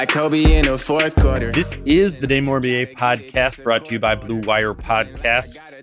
[0.00, 1.52] Like Kobe in the fourth quarter.
[1.52, 5.76] This is the Dane Moore NBA podcast brought to you by Blue Wire Podcasts.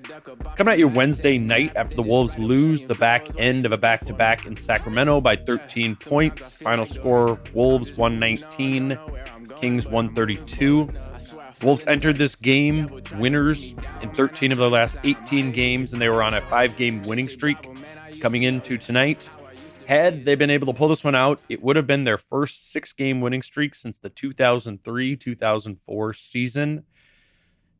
[0.55, 4.07] Coming at you Wednesday night after the Wolves lose the back end of a back
[4.07, 6.51] to back in Sacramento by 13 points.
[6.51, 8.97] Final score Wolves 119,
[9.61, 10.89] Kings 132.
[11.61, 16.23] Wolves entered this game winners in 13 of their last 18 games, and they were
[16.23, 17.69] on a five game winning streak
[18.19, 19.29] coming into tonight.
[19.87, 22.73] Had they been able to pull this one out, it would have been their first
[22.73, 26.83] six game winning streak since the 2003 2004 season.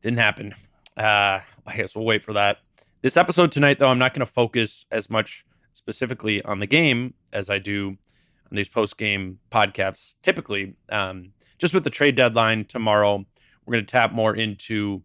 [0.00, 0.54] Didn't happen.
[0.96, 2.60] Uh, I guess we'll wait for that.
[3.02, 7.12] This episode tonight, though, I'm not going to focus as much specifically on the game
[7.30, 10.76] as I do on these post game podcasts typically.
[10.88, 13.26] Um, just with the trade deadline tomorrow,
[13.66, 15.02] we're going to tap more into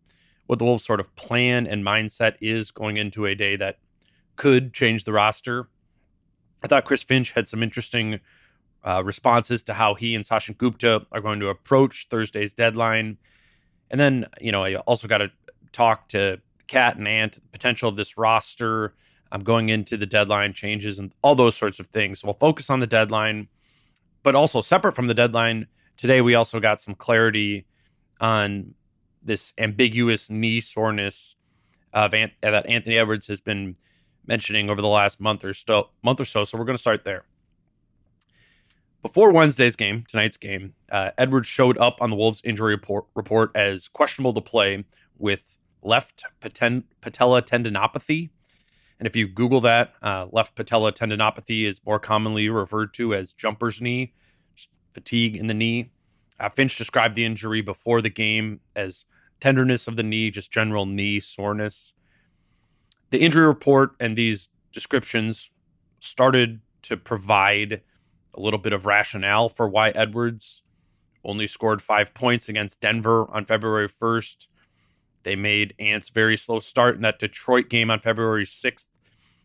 [0.47, 3.80] what the Wolves' sort of plan and mindset is going into a day that
[4.38, 5.68] could change the roster
[6.63, 8.19] I thought Chris Finch had some interesting
[8.84, 13.18] uh, responses to how he and Sachin Gupta are going to approach Thursday's deadline.
[13.90, 15.31] And then, you know, I also got to
[15.72, 18.94] talk to KAT and Ant, the potential of this roster.
[19.31, 22.19] I'm um, going into the deadline changes and all those sorts of things.
[22.19, 23.47] So we'll focus on the deadline,
[24.22, 25.68] but also separate from the deadline.
[25.97, 27.66] Today, we also got some clarity
[28.22, 28.75] on
[29.23, 31.35] this ambiguous knee soreness
[31.94, 33.75] of Ant- that Anthony Edwards has been
[34.25, 35.89] mentioning over the last month or so.
[36.03, 36.44] Month or so.
[36.44, 37.25] So we're going to start there.
[39.01, 43.51] Before Wednesday's game, tonight's game, uh, Edwards showed up on the Wolves injury report, report
[43.53, 44.85] as questionable to play
[45.17, 48.29] with left paten- patella tendinopathy.
[49.00, 53.34] And if you Google that, uh, left patella tendinopathy is more commonly referred to as
[53.34, 54.13] jumper's knee,
[54.94, 55.91] fatigue in the knee.
[56.40, 59.03] Uh, Finch described the injury before the game as
[59.41, 61.94] tenderness of the knee, just general knee soreness
[63.13, 65.51] the injury report and these descriptions
[66.00, 67.84] started to provide
[68.34, 70.63] a little bit of rationale for why Edwards
[71.23, 74.47] only scored five points against Denver on February 1st.
[75.22, 78.88] They made Ant's very slow start in that Detroit game on February 6th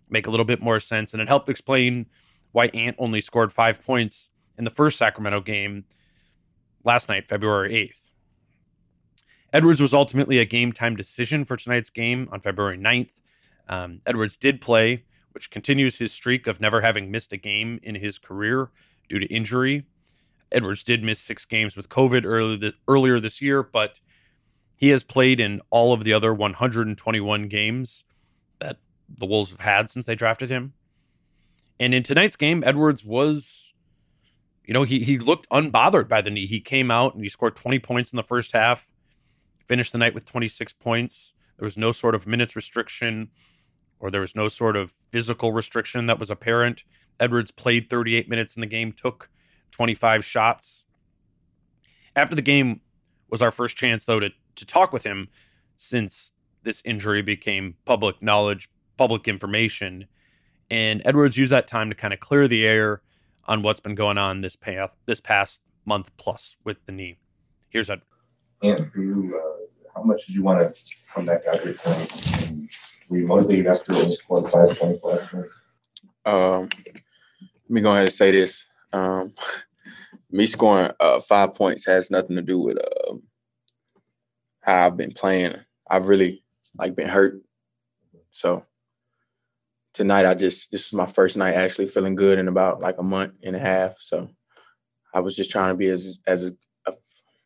[0.08, 1.12] make a little bit more sense.
[1.12, 2.06] And it helped explain
[2.52, 5.84] why Ant only scored five points in the first Sacramento game
[6.84, 8.08] last night, February 8th.
[9.52, 13.20] Edwards was ultimately a game time decision for tonight's game on February 9th.
[13.68, 17.94] Um, Edwards did play, which continues his streak of never having missed a game in
[17.94, 18.70] his career
[19.08, 19.84] due to injury.
[20.50, 24.00] Edwards did miss six games with COVID early earlier this year, but
[24.76, 28.04] he has played in all of the other 121 games
[28.60, 28.78] that
[29.08, 30.72] the Wolves have had since they drafted him.
[31.80, 33.72] And in tonight's game, Edwards was,
[34.64, 36.46] you know, he he looked unbothered by the knee.
[36.46, 38.88] He came out and he scored 20 points in the first half,
[39.66, 41.34] finished the night with 26 points.
[41.58, 43.30] There was no sort of minutes restriction
[44.00, 46.84] or there was no sort of physical restriction that was apparent.
[47.18, 49.30] Edwards played 38 minutes in the game, took
[49.72, 50.84] 25 shots.
[52.14, 52.80] After the game
[53.28, 55.28] was our first chance, though, to, to talk with him
[55.76, 56.32] since
[56.62, 60.06] this injury became public knowledge, public information.
[60.70, 63.02] And Edwards used that time to kind of clear the air
[63.46, 67.18] on what's been going on this path this past month plus with the knee.
[67.70, 68.04] Here's Edwards.
[68.62, 70.74] And for you, uh, how much did you want to
[71.12, 71.60] come back out
[73.10, 75.44] motivated after only scoring five points last night?
[76.24, 78.66] Um, let me go ahead and say this.
[78.92, 79.34] Um,
[80.30, 83.14] me scoring uh, five points has nothing to do with uh,
[84.60, 85.54] how I've been playing.
[85.90, 86.44] I've really
[86.78, 87.40] like been hurt,
[88.30, 88.64] so
[89.94, 93.02] tonight I just this is my first night actually feeling good in about like a
[93.02, 93.96] month and a half.
[93.98, 94.28] So
[95.14, 96.52] I was just trying to be as as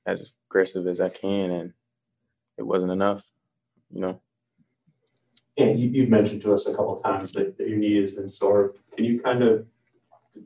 [0.07, 1.73] as aggressive as I can, and
[2.59, 3.25] it wasn't enough,
[3.91, 4.21] you know.
[5.59, 8.29] And you, you've mentioned to us a couple times that, that your knee has been
[8.29, 8.75] sore.
[8.97, 9.67] Can you kind of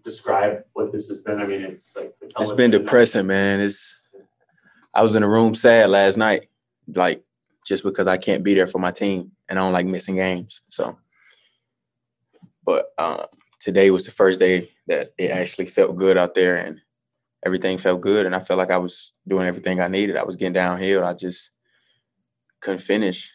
[0.02, 1.40] describe what this has been?
[1.40, 3.60] I mean, it's like it's been depressing, man.
[3.60, 4.00] It's
[4.92, 6.48] I was in a room sad last night,
[6.94, 7.22] like
[7.66, 10.62] just because I can't be there for my team and I don't like missing games.
[10.70, 10.96] So,
[12.64, 13.26] but um,
[13.60, 16.80] today was the first day that it actually felt good out there and
[17.44, 18.26] everything felt good.
[18.26, 20.16] And I felt like I was doing everything I needed.
[20.16, 21.04] I was getting downhill.
[21.04, 21.50] I just
[22.60, 23.32] couldn't finish,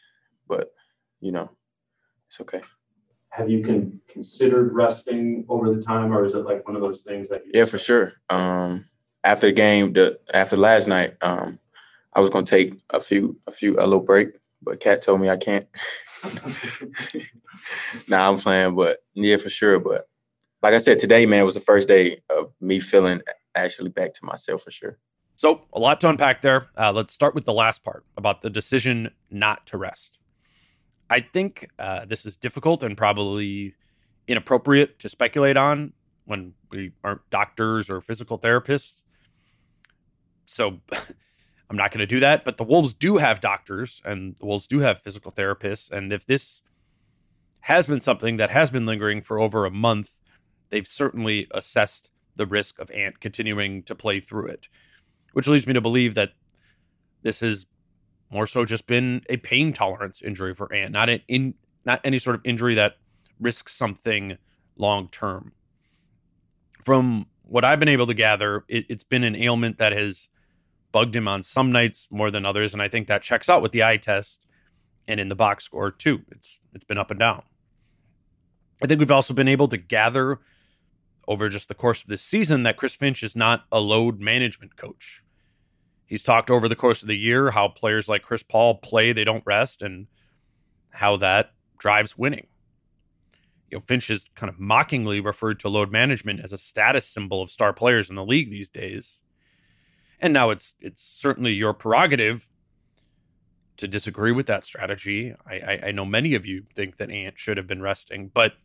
[0.48, 0.72] but
[1.20, 1.52] you know,
[2.32, 2.62] it's okay.
[3.32, 7.02] Have you con- considered resting over the time, or is it like one of those
[7.02, 7.44] things that?
[7.54, 8.14] yeah, for sure.
[8.30, 8.86] Um,
[9.26, 11.60] after the game, the after last night, um,
[12.14, 14.30] I was gonna take a few, a few, a little break,
[14.62, 15.68] but KAT told me I can't.
[18.08, 19.78] nah, I'm playing, but yeah, for sure.
[19.80, 20.08] But
[20.64, 23.22] like I said, today, man, was the first day of me feeling
[23.56, 24.98] actually back to myself for sure.
[25.36, 26.68] So, a lot to unpack there.
[26.78, 30.21] Uh, let's start with the last part about the decision not to rest.
[31.12, 33.76] I think uh, this is difficult and probably
[34.30, 35.92] inappropriate to speculate on
[36.24, 39.04] when we aren't doctors or physical therapists.
[40.46, 40.80] So,
[41.70, 42.46] I'm not going to do that.
[42.46, 45.92] But the Wolves do have doctors and the Wolves do have physical therapists.
[45.92, 46.62] And if this
[47.62, 50.20] has been something that has been lingering for over a month,
[50.70, 54.70] they've certainly assessed the risk of Ant continuing to play through it,
[55.34, 56.32] which leads me to believe that
[57.22, 57.66] this has
[58.32, 61.54] more so just been a pain tolerance injury for Ant, not an in
[61.86, 62.98] not any sort of injury that
[63.40, 64.38] risks something
[64.78, 65.52] long term.
[66.84, 70.30] From what I've been able to gather, it, it's been an ailment that has
[70.92, 73.72] bugged him on some nights more than others, and I think that checks out with
[73.72, 74.46] the eye test
[75.08, 76.22] and in the box score too.
[76.32, 77.44] It's it's been up and down.
[78.82, 80.40] I think we've also been able to gather
[81.28, 84.76] over just the course of this season that Chris Finch is not a load management
[84.76, 85.24] coach.
[86.12, 89.24] He's talked over the course of the year how players like Chris Paul play, they
[89.24, 90.08] don't rest, and
[90.90, 92.48] how that drives winning.
[93.70, 97.42] You know, Finch has kind of mockingly referred to load management as a status symbol
[97.42, 99.24] of star players in the league these days.
[100.20, 102.50] And now it's it's certainly your prerogative
[103.78, 105.34] to disagree with that strategy.
[105.48, 108.56] I, I, I know many of you think that Ant should have been resting, but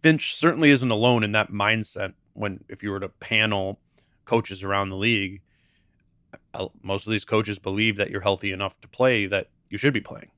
[0.00, 2.14] Finch certainly isn't alone in that mindset.
[2.32, 3.80] When if you were to panel
[4.24, 5.42] coaches around the league,
[6.82, 10.00] most of these coaches believe that you're healthy enough to play that you should be
[10.00, 10.30] playing.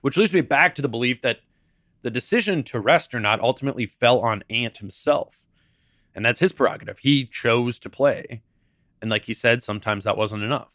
[0.00, 1.40] Which leads me back to the belief that
[2.02, 5.42] the decision to rest or not ultimately fell on Ant himself.
[6.14, 6.98] And that's his prerogative.
[6.98, 8.42] He chose to play.
[9.00, 10.74] And like he said, sometimes that wasn't enough.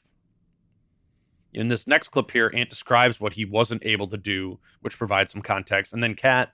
[1.54, 5.31] In this next clip here, Ant describes what he wasn't able to do, which provides
[5.31, 5.94] some context.
[5.94, 6.51] And then KAT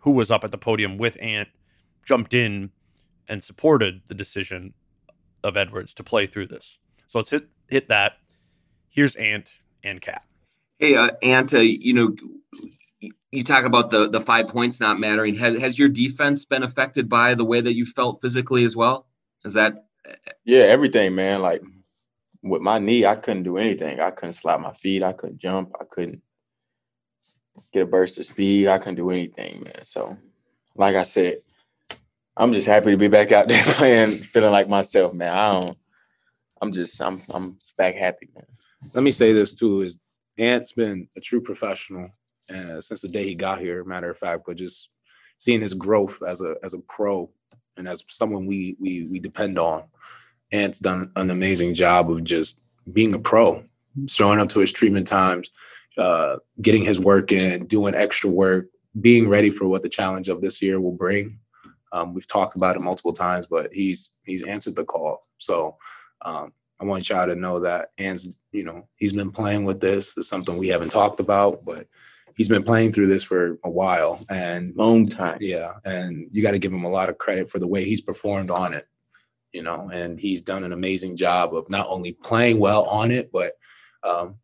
[0.00, 1.48] who was up at the podium with Ant,
[2.04, 2.70] jumped in
[3.28, 4.74] and supported the decision
[5.44, 6.78] of Edwards to play through this.
[7.10, 8.18] So let's hit hit that.
[8.88, 10.22] Here's Ant and KAT.
[10.78, 12.14] Hey, uh, Ant, uh, you know,
[13.32, 15.34] you talk about the the five points not mattering.
[15.34, 19.08] Has has your defense been affected by the way that you felt physically as well?
[19.44, 19.86] Is that?
[20.44, 21.42] Yeah, everything, man.
[21.42, 21.62] Like
[22.44, 23.98] with my knee, I couldn't do anything.
[23.98, 25.02] I couldn't slap my feet.
[25.02, 25.72] I couldn't jump.
[25.80, 26.22] I couldn't
[27.72, 28.68] get a burst of speed.
[28.68, 29.84] I couldn't do anything, man.
[29.84, 30.16] So,
[30.76, 31.38] like I said,
[32.36, 35.36] I'm just happy to be back out there playing, feeling like myself, man.
[35.36, 35.79] I don't.
[36.60, 37.00] I'm just.
[37.00, 37.22] I'm.
[37.30, 38.46] I'm back happy, man.
[38.94, 39.98] Let me say this too: is
[40.38, 42.10] Ant's been a true professional
[42.54, 43.84] uh, since the day he got here.
[43.84, 44.88] Matter of fact, but just
[45.38, 47.30] seeing his growth as a as a pro
[47.76, 49.84] and as someone we we we depend on.
[50.52, 52.60] Ant's done an amazing job of just
[52.92, 53.62] being a pro,
[54.08, 55.50] showing up to his treatment times,
[55.96, 58.66] uh, getting his work in, doing extra work,
[59.00, 61.38] being ready for what the challenge of this year will bring.
[61.92, 65.22] Um, we've talked about it multiple times, but he's he's answered the call.
[65.38, 65.76] So
[66.22, 70.14] um, I want y'all to know that An's, you know, he's been playing with this.
[70.16, 71.86] It's something we haven't talked about, but
[72.36, 75.38] he's been playing through this for a while and long time.
[75.40, 78.00] Yeah, and you got to give him a lot of credit for the way he's
[78.00, 78.86] performed on it.
[79.52, 83.30] You know, and he's done an amazing job of not only playing well on it,
[83.32, 83.54] but
[84.02, 84.36] um,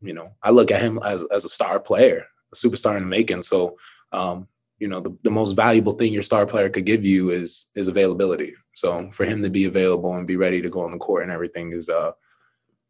[0.00, 3.08] you know, I look at him as as a star player, a superstar in the
[3.08, 3.42] making.
[3.42, 3.76] So,
[4.12, 4.48] um,
[4.78, 7.88] you know, the, the most valuable thing your star player could give you is is
[7.88, 8.54] availability.
[8.74, 11.32] So for him to be available and be ready to go on the court and
[11.32, 12.12] everything is uh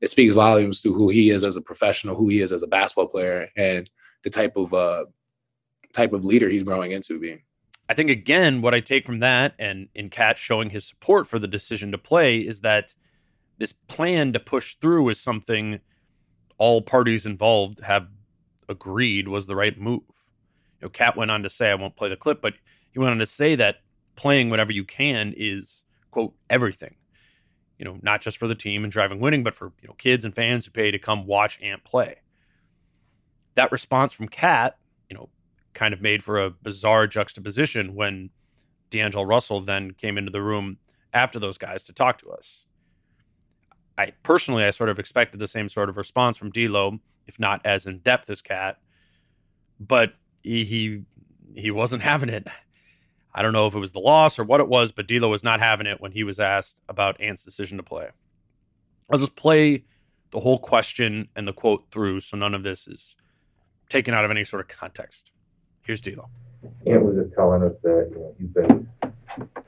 [0.00, 2.68] it speaks volumes to who he is as a professional, who he is as a
[2.68, 3.90] basketball player, and
[4.22, 5.06] the type of uh
[5.92, 7.42] type of leader he's growing into being.
[7.88, 11.38] I think again, what I take from that and in KAT showing his support for
[11.38, 12.94] the decision to play is that
[13.56, 15.80] this plan to push through is something
[16.58, 18.08] all parties involved have
[18.68, 20.02] agreed was the right move.
[20.82, 22.54] Know, KAT went on to say, I won't play the clip, but
[22.90, 23.76] he went on to say that
[24.16, 26.96] playing whatever you can is quote everything.
[27.78, 30.24] You know, not just for the team and driving winning, but for you know kids
[30.24, 32.16] and fans who pay to come watch Ant play.
[33.54, 34.76] That response from KAT,
[35.08, 35.28] you know,
[35.74, 38.30] kind of made for a bizarre juxtaposition when
[38.90, 40.78] D'Angelo Russell then came into the room
[41.12, 42.66] after those guys to talk to us.
[43.96, 47.60] I personally, I sort of expected the same sort of response from D'Lo, if not
[47.64, 48.78] as in depth as KAT,
[49.78, 51.02] but he, he
[51.54, 52.46] he wasn't having it.
[53.34, 55.44] I don't know if it was the loss or what it was, but D'Lo was
[55.44, 58.08] not having it when he was asked about Ant's decision to play.
[59.10, 59.84] I'll just play
[60.30, 63.16] the whole question and the quote through, so none of this is
[63.88, 65.32] taken out of any sort of context.
[65.82, 66.28] Here's D'Lo.
[66.86, 68.88] Ant was just telling us that you know he's been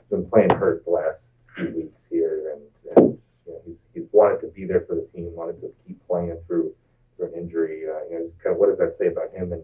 [0.09, 1.25] been playing hurt the last
[1.55, 5.07] few weeks here, and, and you know, he's he's wanted to be there for the
[5.15, 6.73] team, wanted to keep playing through
[7.15, 7.83] through an injury.
[7.87, 9.63] Uh, you know, kind of what does that say about him and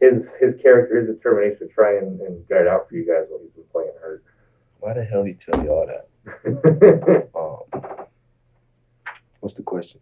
[0.00, 3.26] his his character, his determination to try and, and get it out for you guys
[3.28, 4.24] while he's been playing hurt.
[4.80, 6.08] Why the hell he tell you all that?
[7.34, 8.06] um,
[9.40, 10.00] what's the question?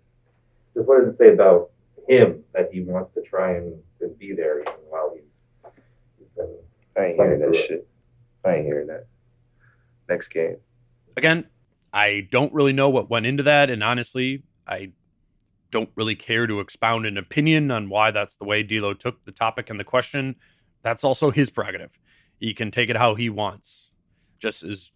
[0.74, 1.70] Just what does it say about
[2.08, 5.72] him that he wants to try and, and be there even while he's
[6.18, 6.54] he's been
[6.96, 7.66] I ain't playing hearing that through it?
[7.66, 7.88] shit.
[8.44, 9.06] I ain't hearing that.
[10.08, 10.56] Next game.
[11.16, 11.46] Again,
[11.92, 14.92] I don't really know what went into that, and honestly, I
[15.72, 19.32] don't really care to expound an opinion on why that's the way D'Lo took the
[19.32, 20.36] topic and the question.
[20.82, 21.90] That's also his prerogative.
[22.38, 23.90] He can take it how he wants,
[24.38, 24.92] just as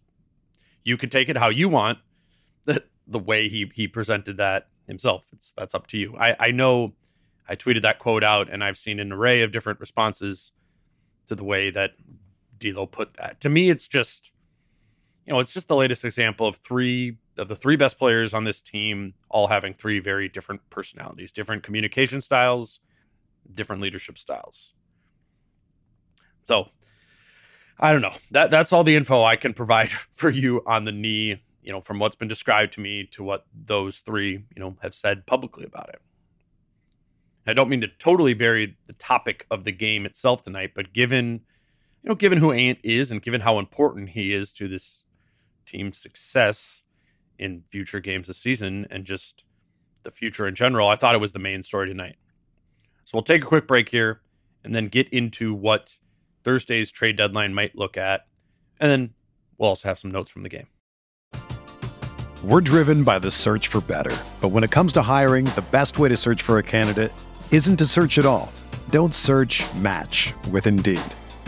[0.83, 1.99] you can take it how you want.
[3.09, 6.17] The way he he presented that himself, it's that's up to you.
[6.19, 6.93] I I know
[7.47, 10.51] I tweeted that quote out, and I've seen an array of different responses
[11.27, 11.91] to the way that
[12.57, 13.39] D'Lo put that.
[13.39, 14.33] To me, it's just
[15.27, 18.45] you know, it's just the latest example of three of the three best players on
[18.45, 22.79] this team all having three very different personalities, different communication styles,
[23.53, 24.73] different leadership styles.
[26.47, 26.69] So,
[27.77, 28.13] I don't know.
[28.31, 31.81] That that's all the info I can provide for you on the knee, you know,
[31.81, 35.65] from what's been described to me to what those three, you know, have said publicly
[35.65, 36.01] about it.
[37.45, 41.41] I don't mean to totally bury the topic of the game itself tonight, but given
[42.03, 45.03] you know, given who Ant is and given how important he is to this
[45.67, 46.83] team's success
[47.37, 49.43] in future games this season and just
[50.03, 52.15] the future in general, I thought it was the main story tonight.
[53.03, 54.21] So we'll take a quick break here
[54.63, 55.97] and then get into what
[56.43, 58.25] Thursday's trade deadline might look at.
[58.79, 59.13] And then
[59.57, 60.67] we'll also have some notes from the game.
[62.43, 64.15] We're driven by the search for better.
[64.41, 67.11] But when it comes to hiring, the best way to search for a candidate
[67.51, 68.51] isn't to search at all.
[68.89, 71.01] Don't search match with Indeed.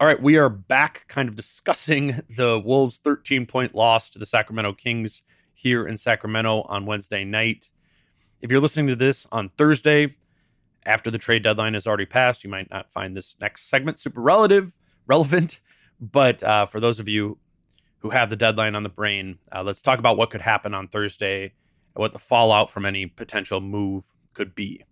[0.00, 4.26] All right, we are back kind of discussing the Wolves' 13 point loss to the
[4.26, 7.68] Sacramento Kings here in Sacramento on Wednesday night.
[8.40, 10.14] If you're listening to this on Thursday,
[10.86, 14.20] after the trade deadline has already passed, you might not find this next segment super
[14.20, 14.76] relative,
[15.06, 15.60] relevant.
[16.00, 17.38] But uh, for those of you
[17.98, 20.86] who have the deadline on the brain, uh, let's talk about what could happen on
[20.86, 21.52] Thursday and
[21.96, 24.84] what the fallout from any potential move could be.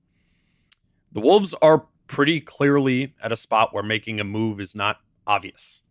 [1.13, 5.83] The Wolves are pretty clearly at a spot where making a move is not obvious.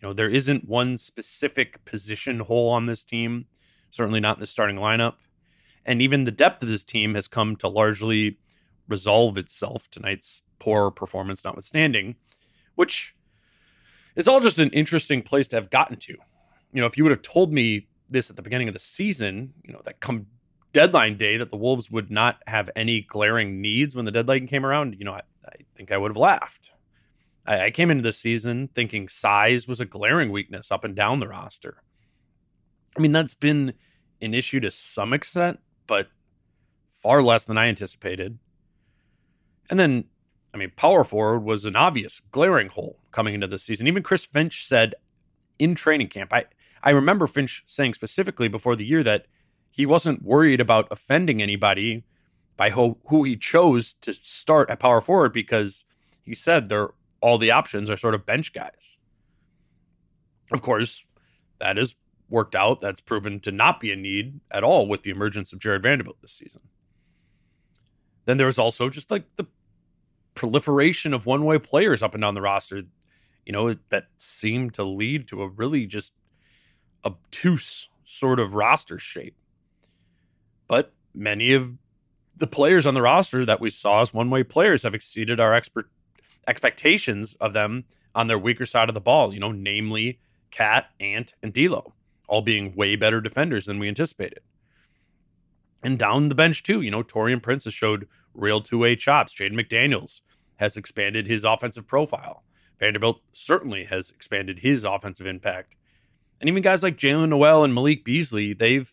[0.00, 3.46] You know, there isn't one specific position hole on this team,
[3.90, 5.14] certainly not in the starting lineup.
[5.86, 8.38] And even the depth of this team has come to largely
[8.88, 12.16] resolve itself, tonight's poor performance notwithstanding,
[12.74, 13.14] which
[14.16, 16.14] is all just an interesting place to have gotten to.
[16.72, 19.54] You know, if you would have told me this at the beginning of the season,
[19.62, 20.26] you know, that come
[20.72, 24.66] deadline day that the Wolves would not have any glaring needs when the deadline came
[24.66, 26.70] around, you know, I, I think I would have laughed.
[27.46, 31.20] I, I came into the season thinking size was a glaring weakness up and down
[31.20, 31.82] the roster.
[32.96, 33.74] I mean, that's been
[34.20, 36.08] an issue to some extent, but
[36.92, 38.38] far less than I anticipated.
[39.68, 40.04] And then
[40.54, 43.88] I mean, power forward was an obvious glaring hole coming into the season.
[43.88, 44.94] Even Chris Finch said
[45.58, 46.44] in training camp, I,
[46.84, 49.26] I remember Finch saying specifically before the year that
[49.68, 52.04] he wasn't worried about offending anybody
[52.56, 55.84] by who, he chose to start at power forward because
[56.22, 58.98] he said they're all the options are sort of bench guys.
[60.52, 61.04] Of course,
[61.58, 61.94] that has
[62.28, 62.80] worked out.
[62.80, 66.20] That's proven to not be a need at all with the emergence of Jared Vanderbilt
[66.20, 66.60] this season.
[68.26, 69.46] Then there was also just like the
[70.34, 72.82] proliferation of one way players up and down the roster,
[73.46, 76.12] you know, that seemed to lead to a really just
[77.04, 79.36] obtuse sort of roster shape.
[80.68, 81.74] But many of
[82.36, 85.54] the players on the roster that we saw as one way players have exceeded our
[85.54, 85.88] expert
[86.46, 90.18] expectations of them on their weaker side of the ball, you know, namely
[90.50, 91.94] Cat, Ant, and D'Lo,
[92.28, 94.40] all being way better defenders than we anticipated.
[95.82, 99.34] And down the bench too, you know, Taurean Prince has showed real two-way chops.
[99.34, 100.20] Jaden McDaniels
[100.56, 102.44] has expanded his offensive profile.
[102.78, 105.74] Vanderbilt certainly has expanded his offensive impact.
[106.40, 108.92] And even guys like Jaylen Nowell and Malik Beasley, they've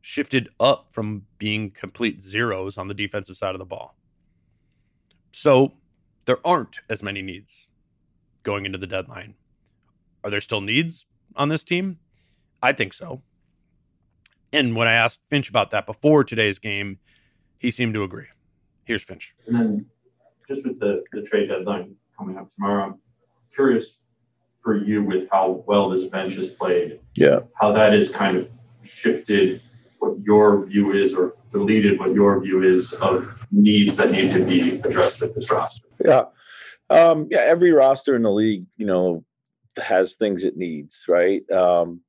[0.00, 3.96] shifted up from being complete zeros on the defensive side of the ball.
[5.32, 5.74] So
[6.26, 7.68] there aren't as many needs
[8.42, 9.34] going into the deadline.
[10.24, 11.98] Are there still needs on this team?
[12.62, 13.22] I think so.
[14.52, 16.98] And when I asked Finch about that before today's game,
[17.58, 18.26] he seemed to agree.
[18.84, 19.34] Here's Finch.
[19.46, 19.86] And then
[20.48, 22.94] just with the, the trade deadline coming up tomorrow, I'm
[23.54, 23.98] curious
[24.62, 27.00] for you with how well this bench has played.
[27.14, 27.40] Yeah.
[27.60, 28.48] How that has kind of
[28.82, 29.60] shifted
[29.98, 34.44] what your view is or deleted what your view is of needs that need to
[34.44, 35.88] be addressed with this roster.
[36.04, 36.24] Yeah.
[36.90, 39.24] Um, yeah, every roster in the league, you know,
[39.76, 41.48] has things it needs, right?
[41.50, 42.00] Um,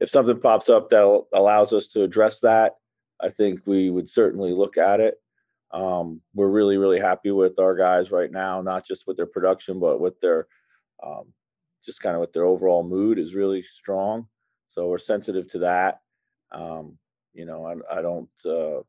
[0.00, 2.74] if something pops up that allows us to address that,
[3.20, 5.14] I think we would certainly look at it.
[5.72, 9.80] Um, we're really, really happy with our guys right now, not just with their production,
[9.80, 10.46] but with their
[11.02, 11.32] um,
[11.84, 14.26] just kind of with their overall mood is really strong.
[14.70, 16.00] So we're sensitive to that.
[16.52, 16.98] Um,
[17.34, 18.80] you know, I, I don't, uh,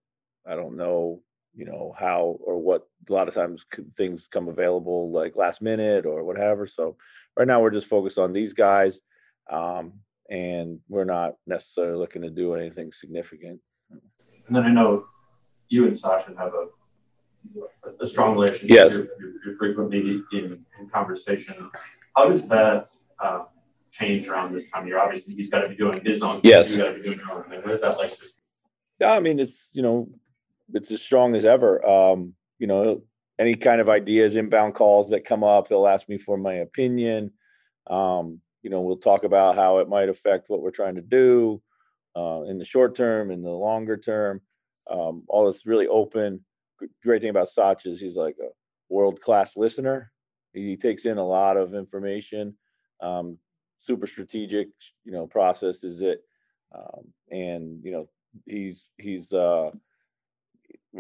[0.48, 1.22] I don't know,
[1.54, 2.88] you know, how or what.
[3.10, 3.66] A lot of times
[3.98, 6.68] things come available like last minute or whatever.
[6.68, 6.96] So
[7.36, 9.00] right now we're just focused on these guys,
[9.50, 9.94] um,
[10.30, 13.60] and we're not necessarily looking to do anything significant.
[13.90, 15.06] And then I know
[15.70, 16.68] you and Sasha have a
[18.02, 18.70] a strong relationship.
[18.70, 18.94] Yes.
[18.94, 19.08] You're,
[19.46, 21.70] you're, frequently in, in conversation.
[22.16, 22.88] How does that
[23.24, 23.46] uh,
[24.00, 25.00] change around this time of year?
[25.00, 26.42] Obviously, he's got to be doing his own.
[26.42, 26.72] thing, Yes.
[26.72, 27.62] You got to be doing your own thing.
[27.62, 28.14] What is that like?
[29.00, 30.10] Yeah, I mean it's you know
[30.74, 31.86] it's as strong as ever.
[31.88, 33.02] Um, you know,
[33.38, 37.32] any kind of ideas, inbound calls that come up, he'll ask me for my opinion.
[37.88, 41.62] Um, you know, we'll talk about how it might affect what we're trying to do
[42.16, 44.42] uh, in the short term, in the longer term.
[44.90, 46.44] Um, all this really open.
[47.04, 48.50] Great thing about Sach is he's like a
[48.90, 50.12] world class listener.
[50.54, 52.56] He takes in a lot of information.
[53.02, 53.38] Um,
[53.82, 54.70] super strategic,
[55.06, 56.24] you know, processes it,
[56.74, 58.10] um, and you know
[58.46, 59.72] he's he's uh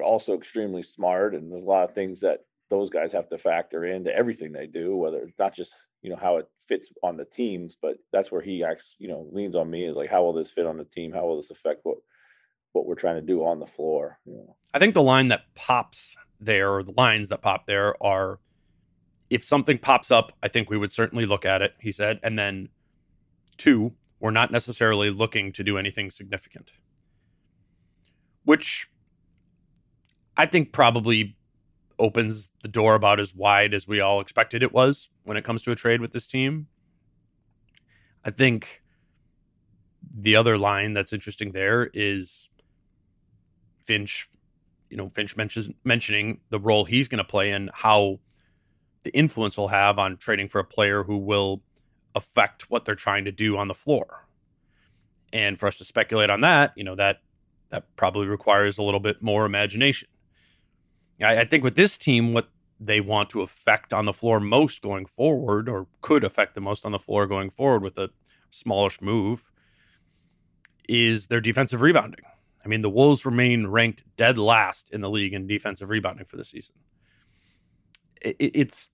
[0.03, 3.85] also extremely smart and there's a lot of things that those guys have to factor
[3.85, 7.25] into everything they do whether it's not just you know how it fits on the
[7.25, 10.33] teams but that's where he acts you know leans on me is like how will
[10.33, 11.11] this fit on the team?
[11.11, 11.97] How will this affect what
[12.73, 14.55] what we're trying to do on the floor you know?
[14.73, 18.39] I think the line that pops there, or the lines that pop there, are
[19.29, 22.19] if something pops up, I think we would certainly look at it, he said.
[22.23, 22.69] And then
[23.57, 26.73] two, we're not necessarily looking to do anything significant,
[28.43, 28.89] which
[30.35, 31.37] I think probably
[31.99, 35.61] opens the door about as wide as we all expected it was when it comes
[35.63, 36.67] to a trade with this team.
[38.23, 38.81] I think
[40.11, 42.49] the other line that's interesting there is
[43.83, 44.29] Finch
[44.89, 48.19] you know Finch mentions mentioning the role he's going to play and how
[49.03, 51.62] the influence will have on trading for a player who will
[52.15, 54.27] affect what they're trying to do on the floor.
[55.31, 57.17] And for us to speculate on that, you know that
[57.69, 60.09] that probably requires a little bit more imagination.
[61.21, 64.81] I, I think with this team, what they want to affect on the floor most
[64.81, 68.09] going forward, or could affect the most on the floor going forward with a
[68.49, 69.51] smallish move,
[70.88, 72.21] is their defensive rebounding.
[72.63, 76.38] I mean, the Wolves remain ranked dead last in the league in defensive rebounding for
[76.38, 76.75] the season.
[78.21, 78.89] It, it- it's,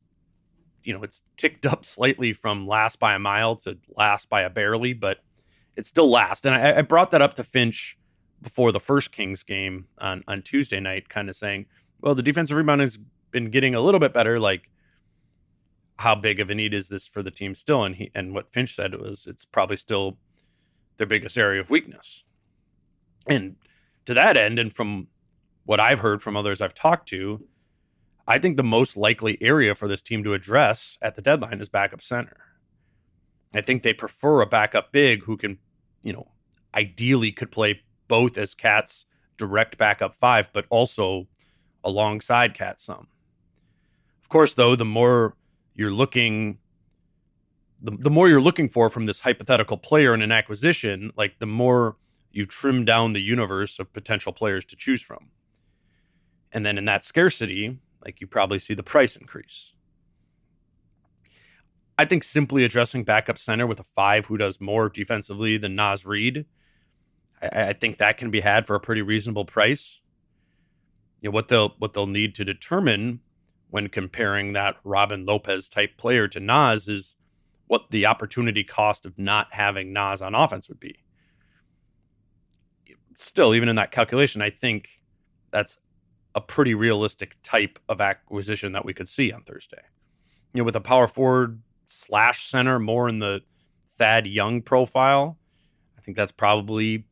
[0.84, 4.50] you know, it's ticked up slightly from last by a mile to last by a
[4.50, 5.20] barely, but
[5.76, 6.46] it's still last.
[6.46, 7.98] And I, I brought that up to Finch
[8.42, 11.66] before the first Kings game on, on Tuesday night, kind of saying,
[12.02, 13.00] well, the defensive rebound has
[13.32, 14.40] been getting a little bit better.
[14.40, 14.70] Like,
[15.98, 17.84] how big of a need is this for the team still?
[17.84, 20.18] And he and what Finch said was it's probably still
[20.98, 22.24] their biggest area of weakness.
[23.28, 23.56] And
[24.06, 25.08] to that end, and from
[25.64, 27.48] what I've heard from others I've talked to,
[28.28, 31.70] I think the most likely area for this team to address at the deadline is
[31.70, 32.38] backup center.
[33.54, 35.60] I think they prefer a backup big who can,
[36.04, 36.32] you know,
[36.74, 39.06] ideally could play both as KAT's
[39.38, 41.28] direct backup five, but also
[41.84, 43.08] alongside KAT some.
[44.24, 45.36] Of course, though, the more
[45.76, 46.58] you're looking,
[47.82, 51.46] the, the more you're looking for from this hypothetical player in an acquisition, like the
[51.46, 51.98] more
[52.32, 55.30] you trim down the universe of potential players to choose from.
[56.52, 59.74] And then in that scarcity, like you probably see the price increase.
[61.98, 66.06] I think simply addressing backup center with a five who does more defensively than Naz
[66.06, 66.46] Reid,
[67.42, 70.02] I, I think that can be had for a pretty reasonable price.
[71.22, 73.22] You know, what they'll what they'll need to determine
[73.70, 77.16] when comparing that Robin Lopez type player to Naz is
[77.68, 81.00] what the opportunity cost of not having Naz on offense would be.
[83.16, 85.02] Still, even in that calculation, I think
[85.52, 85.78] that's
[86.36, 89.82] a pretty realistic type of acquisition that we could see on Thursday.
[90.54, 93.42] You know, with a power forward slash center more in the
[93.94, 95.38] Thad Young profile,
[95.98, 97.06] I think that's probably,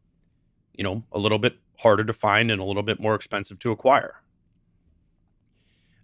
[0.73, 3.71] you know, a little bit harder to find and a little bit more expensive to
[3.71, 4.15] acquire.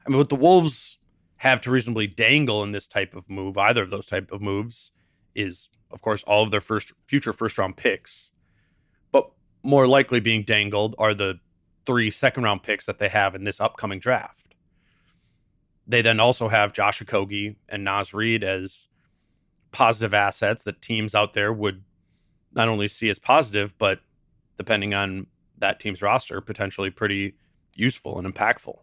[0.06, 0.98] I mean, what the Wolves
[1.38, 4.92] have to reasonably dangle in this type of move, either of those type of moves,
[5.36, 8.32] is of course all of their first future first round picks.
[9.12, 9.30] But
[9.62, 11.40] more likely being dangled are the
[11.90, 14.54] three second round picks that they have in this upcoming draft.
[15.88, 18.90] They then also have Josh Okogie and Naz Reid as
[19.72, 21.84] positive assets that teams out there would
[22.54, 24.02] not only see as positive, but
[24.56, 25.26] depending on
[25.58, 27.34] that team's roster, potentially pretty
[27.74, 28.78] useful and impactful.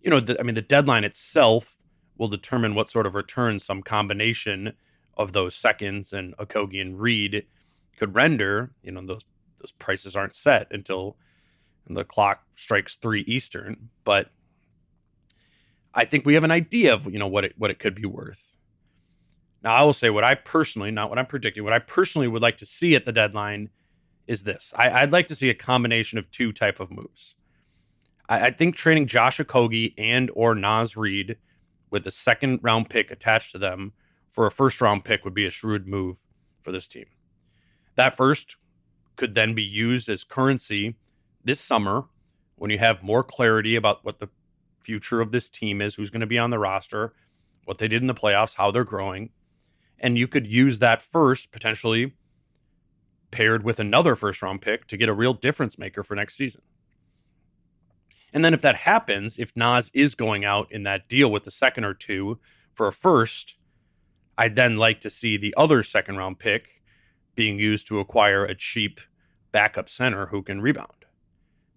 [0.00, 1.76] You know, I mean, the deadline itself
[2.16, 4.74] will determine what sort of return some combination
[5.16, 7.46] of those seconds and Okogie and Reid
[7.98, 8.70] could render.
[8.80, 9.22] You know, those
[9.60, 11.16] those prices aren't set until
[11.90, 14.30] the clock strikes three Eastern, but
[15.92, 18.06] I think we have an idea of you know what it what it could be
[18.06, 18.54] worth.
[19.62, 22.42] Now I will say what I personally, not what I'm predicting, what I personally would
[22.42, 23.70] like to see at the deadline
[24.26, 24.72] is this.
[24.76, 27.34] I, would like to see a combination of two type of moves.
[28.28, 31.36] I, I think trading Josh Okogie and or Naz Reid
[31.90, 33.92] with a second round pick attached to them
[34.30, 36.24] for a first round pick would be a shrewd move
[36.62, 37.06] for this team.
[37.94, 38.56] That first
[39.16, 40.96] could then be used as currency
[41.44, 42.04] this summer
[42.56, 44.28] when you have more clarity about what the
[44.80, 47.14] future of this team is, who's going to be on the roster,
[47.64, 49.30] what they did in the playoffs, how they're growing.
[49.98, 52.14] And you could use that first, potentially
[53.30, 56.62] paired with another first round pick to get a real difference maker for next season.
[58.32, 61.50] And then if that happens, if Naz is going out in that deal with the
[61.50, 62.40] second or two
[62.74, 63.56] for a first,
[64.36, 66.82] I'd then like to see the other second round pick
[67.34, 69.00] being used to acquire a cheap
[69.52, 71.03] backup center who can rebound.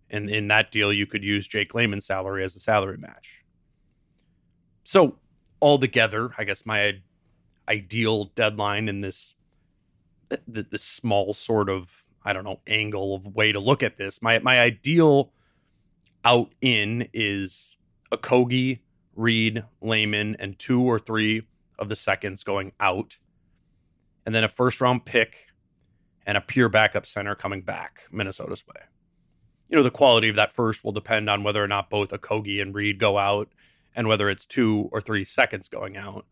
[0.09, 3.43] And in that deal, you could use Jake Layman's salary as a salary match.
[4.83, 5.17] So,
[5.61, 7.01] altogether, I guess my
[7.67, 9.35] ideal deadline in this
[10.47, 14.21] this small sort of I don't know angle of way to look at this.
[14.21, 15.31] My my ideal
[16.23, 17.77] out in is
[18.11, 18.79] Okogie,
[19.15, 21.43] Reid, Layman, and two or three
[21.79, 23.17] of the seconds going out,
[24.25, 25.47] and then a first round pick
[26.25, 28.83] and a pure backup center coming back Minnesota's way
[29.69, 32.62] you know, the quality of that first will depend on whether or not both Okogie
[32.62, 33.49] and Reid go out
[33.95, 36.25] and whether it's two or three seconds going out.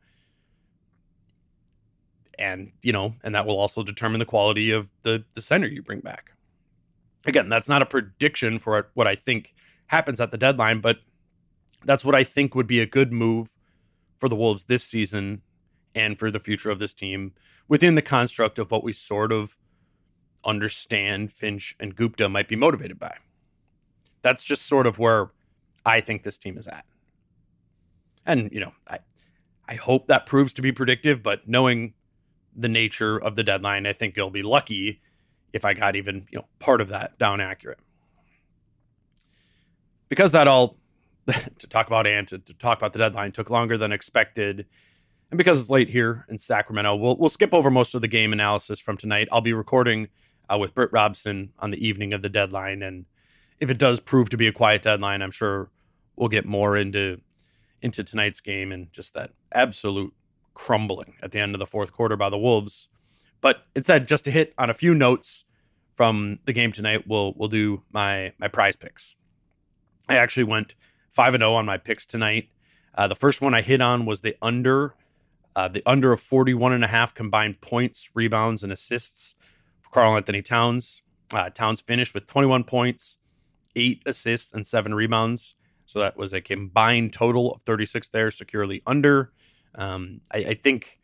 [2.38, 5.82] And, you know, and that will also determine the quality of the, the center you
[5.82, 6.32] bring back.
[7.26, 9.54] Again, that's not a prediction for what I think
[9.88, 11.00] happens at the deadline, but
[11.84, 13.56] that's what I think would be a good move
[14.19, 15.41] for the Wolves this season
[15.93, 17.34] and for the future of this team
[17.67, 19.58] within the construct of what we sort of
[20.45, 23.15] understand Finch and Gupta might be motivated by.
[24.21, 25.31] That's just sort of where
[25.86, 26.86] I think this team is at.
[28.25, 28.99] And, you know, I
[29.67, 31.93] I hope that proves to be predictive, but knowing
[32.55, 35.01] the nature of the deadline, I think you'll be lucky
[35.53, 37.79] if I got even, you know, part of that down accurate.
[40.08, 40.77] Because that all
[41.58, 44.67] to talk about and to, to talk about the deadline took longer than expected.
[45.31, 48.31] And because it's late here in Sacramento, we'll we'll skip over most of the game
[48.31, 49.27] analysis from tonight.
[49.31, 50.10] I'll be recording
[50.51, 52.81] uh, with Britt Robson on the evening of the deadline.
[52.81, 53.05] And
[53.60, 55.69] if it does prove to be a quiet deadline, I'm sure
[56.15, 57.21] we'll get more into
[57.81, 60.13] into tonight's game and just that absolute
[60.53, 62.89] crumbling at the end of the fourth quarter by the Wolves.
[63.41, 65.43] But instead, just to hit on a few notes
[65.93, 69.15] from the game tonight, we'll we'll do my my prize picks.
[70.10, 70.75] I actually went
[71.12, 72.49] five and zero oh on my picks tonight.
[72.95, 74.95] Uh, the first one I hit on was the under,
[75.55, 79.36] uh, the under of 41 and a half combined points, rebounds, and assists
[79.95, 81.03] Karl-Anthony Towns.
[81.34, 83.17] Uh, Towns finished with 21 points,
[83.77, 85.55] eight assists, and seven rebounds
[85.86, 89.31] So that was a combined total of 36 there, securely under.
[89.73, 90.99] Um, I, I think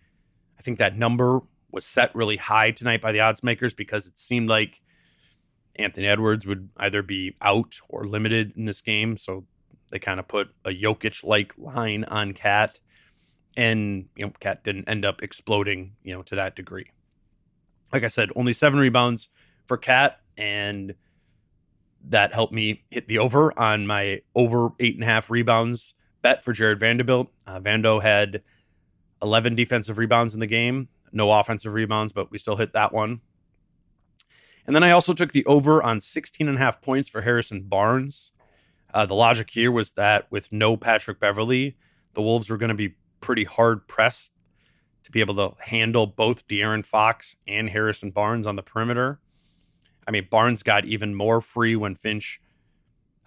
[0.60, 1.40] I think that number
[1.72, 4.82] was set really high tonight by the odds makers because it seemed like
[5.78, 9.16] Anthony Edwards would either be out or limited in this game.
[9.16, 9.46] So
[9.90, 12.82] they kind of put a Jokic like line on KAT.
[13.56, 16.88] And you know, KAT didn't end up exploding, you know, to that degree.
[17.92, 19.30] Like I said, only seven rebounds
[19.66, 20.96] for KAT, and
[22.04, 26.44] that helped me hit the over on my over eight and a half rebounds bet
[26.44, 27.30] for Jared Vanderbilt.
[27.46, 28.42] Uh, Vando had
[29.22, 33.22] 11 defensive rebounds in the game, no offensive rebounds, but we still hit that one.
[34.66, 37.64] And then I also took the over on 16 and a half points for Harrison
[37.64, 38.32] Barnes.
[38.94, 41.78] Uh, the logic here was that with no Patrick Beverley,
[42.14, 44.32] the Wolves were going to be pretty hard pressed
[45.12, 49.20] to be able to handle both De'Aaron Fox and Harrison Barnes on the perimeter.
[50.08, 52.42] I mean, Barnes got even more free when Finch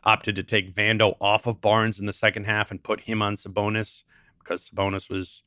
[0.03, 3.37] opted to take Vando off of Barnes in the second half and put him on
[3.37, 4.05] Sabonis
[4.39, 5.43] because Sabonis was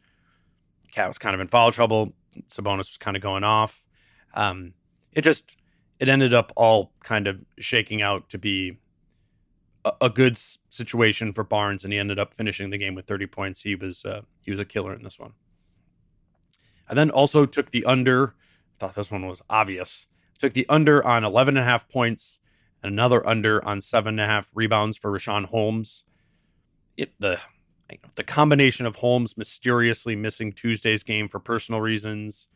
[0.91, 2.13] KAT was kind of in foul trouble.
[2.47, 3.83] Sabonis was kind of going off.
[4.33, 4.73] Um,
[5.11, 5.55] it just
[5.99, 8.77] it ended up all kind of shaking out to be
[9.83, 10.37] a, a good
[10.69, 13.61] situation for Barnes, and he ended up finishing the game with 30 points.
[13.61, 15.33] He was uh, he was a killer in this one.
[16.89, 18.35] I then also took the under.
[18.79, 20.07] Thought this one was obvious.
[20.37, 22.39] Took the under on 11 and a half points
[22.83, 26.03] and another under on seven and a half rebounds for Richaun Holmes.
[26.95, 27.39] It the
[28.15, 32.49] the combination of Holmes mysteriously missing Tuesday's game for personal reasons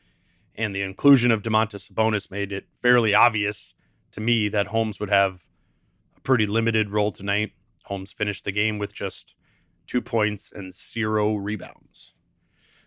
[0.56, 3.74] and the inclusion of Domantas Sabonis made it fairly obvious
[4.12, 5.46] to me that Holmes would have
[6.18, 7.54] a pretty limited role tonight.
[7.86, 9.36] Holmes finished the game with just
[9.88, 12.14] two points and zero rebounds.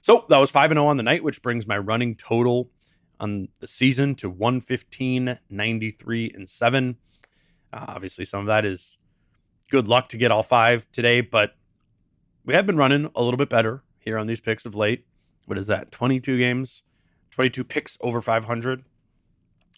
[0.05, 2.69] So that was 5 0 on the night, which brings my running total
[3.19, 6.97] on the season to 115, 93, and 7.
[7.73, 8.99] Uh, obviously, some of that is
[9.71, 11.53] good luck to get all five today, but
[12.45, 15.07] we have been running a little bit better here on these picks of late.
[15.47, 15.91] What is that?
[15.91, 16.83] 22 games,
[17.31, 18.85] 22 picks over 500.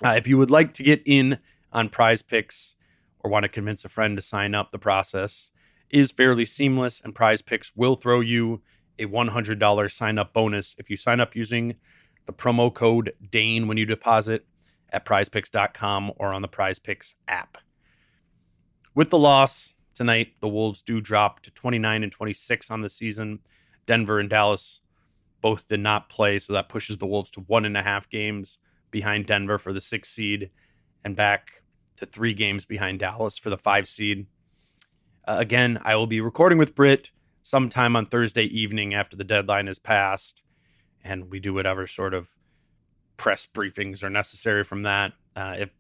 [0.05, 1.39] Uh, if you would like to get in
[1.73, 2.75] on prize picks
[3.21, 5.53] or want to convince a friend to sign up, the process
[5.89, 8.61] is fairly seamless, and prize picks will throw you
[8.99, 11.77] a $100 sign up bonus if you sign up using
[12.27, 14.47] the promo code DANE when you deposit
[14.91, 17.59] at prizepicks.com or on the prizepicks app.
[18.95, 20.35] With the loss, tonight.
[20.41, 23.41] The Wolves do drop to 29 and 26 on the season.
[23.87, 24.83] Denver and Dallas
[25.41, 28.59] both did not play, so that pushes the Wolves to one and a half games
[28.91, 30.51] behind Denver for the six seed
[31.05, 31.63] and back
[31.97, 34.27] to three games behind Dallas for the five seed.
[35.27, 37.11] Uh, again, I will be recording with Britt
[37.47, 40.43] sometime on Thursday evening after the deadline is passed,
[41.05, 42.31] and we do whatever sort of
[43.17, 45.13] press briefings are necessary from that.
[45.37, 45.71] Uh, if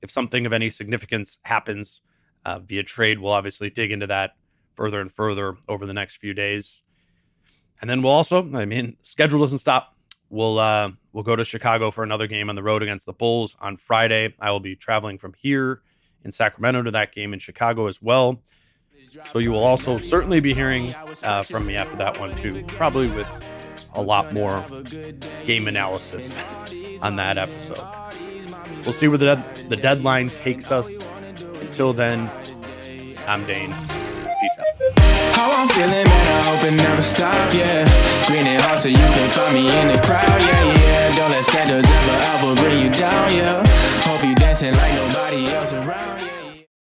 [0.00, 2.00] if something of any significance happens,
[2.44, 3.18] uh, via trade.
[3.18, 4.36] We'll obviously dig into that
[4.74, 6.84] further and further over the next few days.
[7.80, 9.96] And then we'll also, I mean, schedule doesn't stop.
[10.28, 13.56] We'll uh, we'll go to Chicago for another game on the road against the Bulls
[13.60, 14.34] on Friday.
[14.38, 15.82] I will be traveling from here
[16.24, 18.40] in Sacramento to that game in Chicago as well.
[19.28, 23.08] So you will also certainly be hearing uh, from me after that one too, probably
[23.08, 23.28] with
[23.94, 24.64] a lot more
[25.44, 26.38] game analysis
[27.02, 27.82] on that episode.
[28.84, 31.00] We'll see where the, de- the deadline takes us.
[31.60, 32.30] Until then,
[33.26, 33.74] I'm Dane.
[34.40, 34.94] Peace out.
[35.34, 37.84] How I'm feeling, man, I hope it never stop, yeah.
[38.26, 41.16] Green and hot so you can find me in the crowd, yeah, yeah.
[41.16, 43.66] Don't let standards ever, ever bring you down, yeah.
[44.04, 46.39] Hope you dancing like nobody else around, yeah.